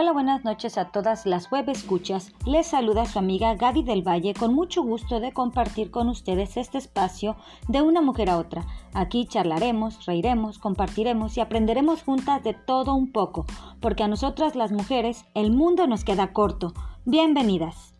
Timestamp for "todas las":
0.92-1.50